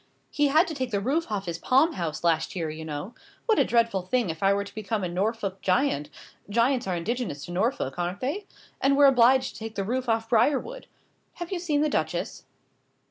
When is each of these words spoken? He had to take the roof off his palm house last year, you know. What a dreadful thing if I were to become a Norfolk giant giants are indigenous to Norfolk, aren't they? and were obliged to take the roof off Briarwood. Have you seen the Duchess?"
He 0.31 0.47
had 0.47 0.67
to 0.67 0.73
take 0.73 0.89
the 0.89 0.99
roof 0.99 1.31
off 1.31 1.45
his 1.45 1.59
palm 1.59 1.93
house 1.93 2.23
last 2.23 2.55
year, 2.55 2.71
you 2.71 2.83
know. 2.83 3.13
What 3.45 3.59
a 3.59 3.63
dreadful 3.63 4.01
thing 4.01 4.31
if 4.31 4.41
I 4.41 4.51
were 4.51 4.63
to 4.63 4.73
become 4.73 5.03
a 5.03 5.07
Norfolk 5.07 5.61
giant 5.61 6.09
giants 6.49 6.87
are 6.87 6.95
indigenous 6.95 7.45
to 7.45 7.51
Norfolk, 7.51 7.99
aren't 7.99 8.19
they? 8.19 8.47
and 8.81 8.97
were 8.97 9.05
obliged 9.05 9.53
to 9.53 9.59
take 9.59 9.75
the 9.75 9.83
roof 9.83 10.09
off 10.09 10.27
Briarwood. 10.29 10.87
Have 11.33 11.51
you 11.51 11.59
seen 11.59 11.81
the 11.81 11.87
Duchess?" 11.89 12.45